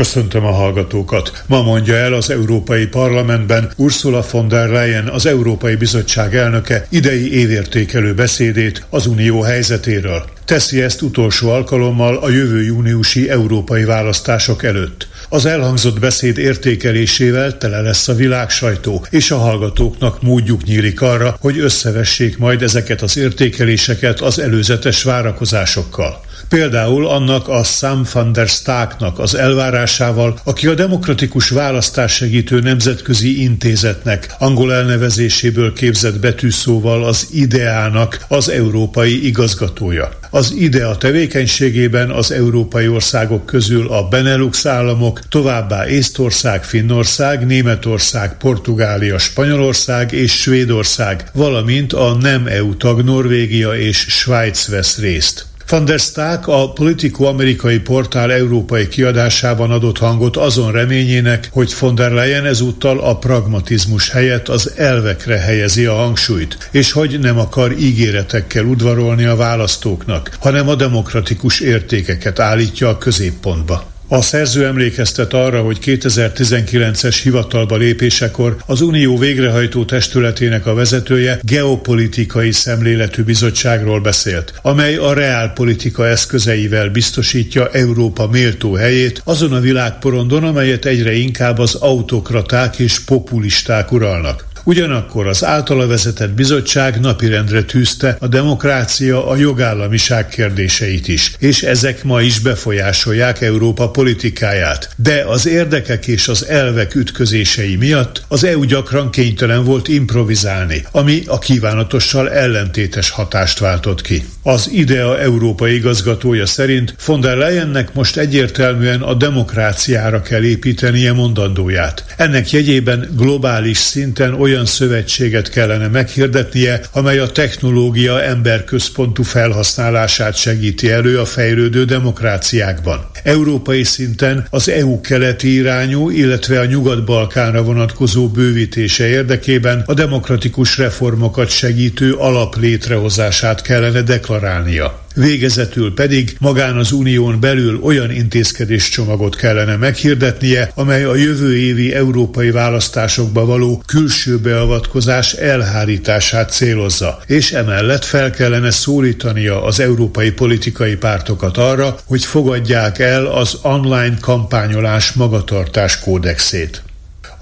[0.00, 1.42] Köszöntöm a hallgatókat.
[1.46, 7.32] Ma mondja el az Európai Parlamentben Ursula von der Leyen, az Európai Bizottság elnöke idei
[7.32, 10.24] évértékelő beszédét az unió helyzetéről.
[10.44, 15.08] Teszi ezt utolsó alkalommal a jövő júniusi európai választások előtt.
[15.28, 21.36] Az elhangzott beszéd értékelésével tele lesz a világ sajtó, és a hallgatóknak módjuk nyílik arra,
[21.40, 26.28] hogy összevessék majd ezeket az értékeléseket az előzetes várakozásokkal.
[26.50, 33.42] Például annak a Sam van der Staaknak az elvárásával, aki a demokratikus választás segítő nemzetközi
[33.42, 40.08] intézetnek angol elnevezéséből képzett betűszóval az ideának az európai igazgatója.
[40.30, 49.18] Az IDEA tevékenységében az európai országok közül a Benelux államok, továbbá Észtország, Finnország, Németország, Portugália,
[49.18, 55.49] Spanyolország és Svédország, valamint a nem EU tag Norvégia és Svájc vesz részt.
[55.70, 61.94] Van der Staak a Politico amerikai portál európai kiadásában adott hangot azon reményének, hogy von
[61.94, 67.72] der Leyen ezúttal a pragmatizmus helyett az elvekre helyezi a hangsúlyt, és hogy nem akar
[67.72, 73.98] ígéretekkel udvarolni a választóknak, hanem a demokratikus értékeket állítja a középpontba.
[74.12, 82.52] A szerző emlékeztet arra, hogy 2019-es hivatalba lépésekor az Unió végrehajtó testületének a vezetője geopolitikai
[82.52, 90.84] szemléletű bizottságról beszélt, amely a reálpolitika eszközeivel biztosítja Európa méltó helyét azon a világporondon, amelyet
[90.84, 94.49] egyre inkább az autokraták és populisták uralnak.
[94.64, 102.04] Ugyanakkor az általa vezetett bizottság napirendre tűzte a demokrácia, a jogállamiság kérdéseit is, és ezek
[102.04, 104.88] ma is befolyásolják Európa politikáját.
[104.96, 111.22] De az érdekek és az elvek ütközései miatt az EU gyakran kénytelen volt improvizálni, ami
[111.26, 114.24] a kívánatossal ellentétes hatást váltott ki.
[114.42, 122.04] Az IDEA Európa igazgatója szerint von der Leyennek most egyértelműen a demokráciára kell építenie mondandóját.
[122.16, 130.90] Ennek jegyében globális szinten olyan olyan szövetséget kellene meghirdetnie, amely a technológia emberközpontú felhasználását segíti
[130.90, 133.10] elő a fejlődő demokráciákban.
[133.22, 141.50] Európai szinten az EU keleti irányú, illetve a Nyugat-Balkánra vonatkozó bővítése érdekében a demokratikus reformokat
[141.50, 145.08] segítő alap létrehozását kellene deklarálnia.
[145.20, 152.50] Végezetül pedig magán az unión belül olyan intézkedéscsomagot kellene meghirdetnie, amely a jövő évi európai
[152.50, 161.56] választásokba való külső beavatkozás elhárítását célozza, és emellett fel kellene szólítania az európai politikai pártokat
[161.56, 166.82] arra, hogy fogadják el az online kampányolás magatartás kódexét.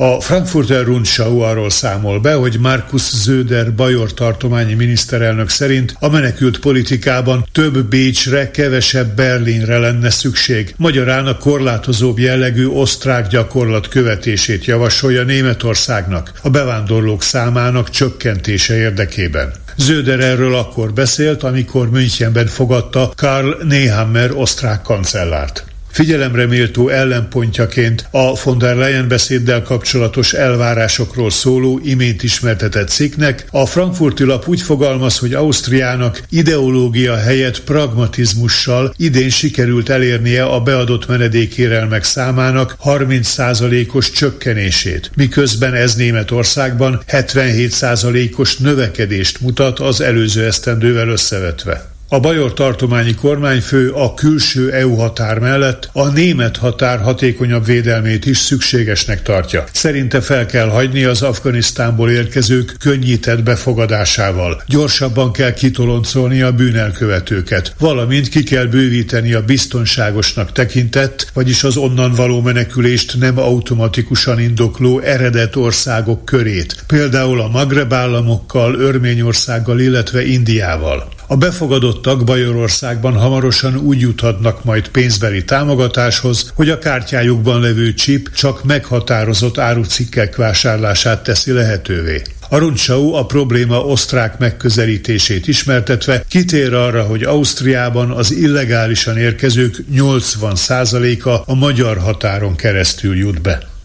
[0.00, 6.58] A Frankfurter Rundschau arról számol be, hogy Markus Zöder Bajor tartományi miniszterelnök szerint a menekült
[6.58, 10.74] politikában több Bécsre, kevesebb Berlinre lenne szükség.
[10.76, 19.52] Magyarán a korlátozóbb jellegű osztrák gyakorlat követését javasolja Németországnak a bevándorlók számának csökkentése érdekében.
[19.76, 25.64] Zöder erről akkor beszélt, amikor Münchenben fogadta Karl Nehammer osztrák kancellárt.
[25.98, 33.66] Figyelemre méltó ellenpontjaként a von der Leyen beszéddel kapcsolatos elvárásokról szóló imént ismertetett cikknek a
[33.66, 42.04] frankfurti lap úgy fogalmaz, hogy Ausztriának ideológia helyett pragmatizmussal idén sikerült elérnie a beadott menedékérelmek
[42.04, 51.97] számának 30%-os csökkenését, miközben ez Németországban 77%-os növekedést mutat az előző esztendővel összevetve.
[52.10, 58.38] A Bajor tartományi kormányfő a külső EU határ mellett a német határ hatékonyabb védelmét is
[58.38, 59.64] szükségesnek tartja.
[59.72, 64.62] Szerinte fel kell hagyni az Afganisztánból érkezők könnyített befogadásával.
[64.66, 72.12] Gyorsabban kell kitoloncolni a bűnelkövetőket, valamint ki kell bővíteni a biztonságosnak tekintett, vagyis az onnan
[72.12, 81.16] való menekülést nem automatikusan indokló eredet országok körét, például a Magreb államokkal, Örményországgal, illetve Indiával.
[81.30, 88.64] A befogadottak Bajorországban hamarosan úgy juthatnak majd pénzbeli támogatáshoz, hogy a kártyájukban levő csip csak
[88.64, 92.22] meghatározott árucikkek vásárlását teszi lehetővé.
[92.48, 101.52] A Runcsau a probléma osztrák megközelítését ismertetve kitér arra, hogy Ausztriában az illegálisan érkezők 80%-a
[101.52, 103.77] a magyar határon keresztül jut be.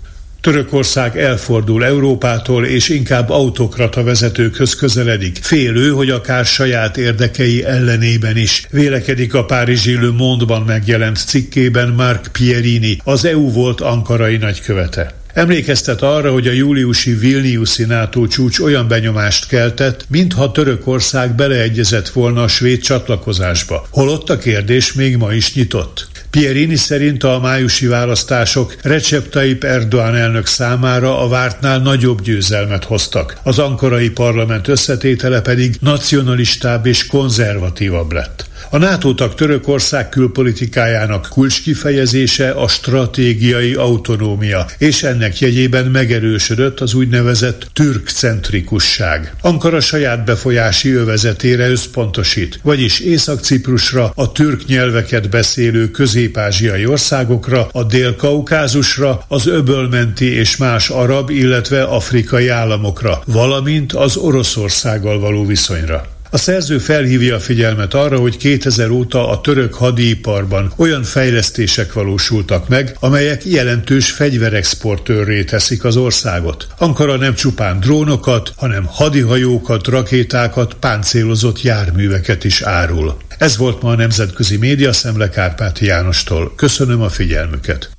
[0.43, 5.37] Törökország elfordul Európától, és inkább autokrata vezetőkhöz közeledik.
[5.41, 8.67] Félő, hogy akár saját érdekei ellenében is.
[8.69, 15.13] Vélekedik a Párizsi Le Monde-ban megjelent cikkében Mark Pierini, az EU volt ankarai nagykövete.
[15.33, 22.43] Emlékeztet arra, hogy a júliusi Vilniuszi NATO csúcs olyan benyomást keltett, mintha Törökország beleegyezett volna
[22.43, 23.87] a svéd csatlakozásba.
[23.89, 26.07] Holott a kérdés még ma is nyitott.
[26.39, 33.37] Pierini szerint a májusi választások Recep Tayyip Erdoğan elnök számára a vártnál nagyobb győzelmet hoztak.
[33.43, 38.45] Az ankarai parlament összetétele pedig nacionalistább és konzervatívabb lett.
[38.73, 47.67] A NATO tag Törökország külpolitikájának kulcskifejezése a stratégiai autonómia, és ennek jegyében megerősödött az úgynevezett
[47.73, 49.35] türk-centrikusság.
[49.41, 59.23] Ankara saját befolyási övezetére összpontosít, vagyis Észak-Ciprusra, a türk nyelveket beszélő közép-ázsiai országokra, a Dél-Kaukázusra,
[59.27, 66.21] az öbölmenti és más arab, illetve afrikai államokra, valamint az Oroszországgal való viszonyra.
[66.33, 72.67] A szerző felhívja a figyelmet arra, hogy 2000 óta a török hadiiparban olyan fejlesztések valósultak
[72.67, 76.67] meg, amelyek jelentős fegyverexportőrré teszik az országot.
[76.77, 83.17] Ankara nem csupán drónokat, hanem hadihajókat, rakétákat, páncélozott járműveket is árul.
[83.37, 86.53] Ez volt ma a Nemzetközi Média Szemle Kárpáti Jánostól.
[86.55, 87.89] Köszönöm a figyelmüket!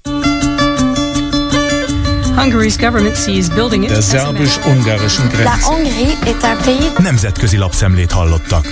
[3.89, 5.45] Der szerbus-ungarischen Grenze.
[6.99, 8.67] Nemzetközi lapszemlét hallottak.